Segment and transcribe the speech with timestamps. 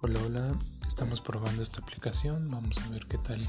[0.00, 0.52] Hola, hola,
[0.86, 3.40] estamos probando esta aplicación, vamos a ver qué tal.